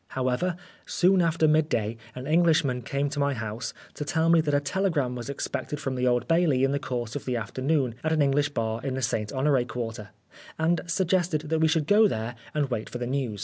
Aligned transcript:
However, 0.07 0.55
soon 0.87 1.21
after 1.21 1.47
midday 1.47 1.95
an 2.15 2.25
Englishman 2.25 2.81
came 2.81 3.07
to 3.11 3.19
my 3.19 3.35
house 3.35 3.71
to 3.93 4.03
tell 4.03 4.29
me 4.29 4.41
that 4.41 4.53
a 4.55 4.59
telegram 4.59 5.13
was 5.15 5.29
expected 5.29 5.79
from 5.79 5.93
the 5.93 6.07
Old 6.07 6.27
Bailey 6.27 6.63
in 6.63 6.71
the 6.71 6.79
course 6.79 7.15
of 7.15 7.25
the 7.25 7.35
afternoon 7.37 7.93
at 8.03 8.11
an 8.11 8.19
English 8.23 8.49
bar 8.49 8.81
in 8.83 8.95
the 8.95 9.03
St. 9.03 9.31
Honore 9.31 9.63
Quarter, 9.63 10.09
and 10.57 10.81
suggested 10.87 11.49
that 11.49 11.59
we 11.59 11.67
should 11.67 11.85
go 11.85 12.07
there 12.07 12.33
and 12.55 12.71
wait 12.71 12.89
for 12.89 12.97
the 12.97 13.05
news. 13.05 13.39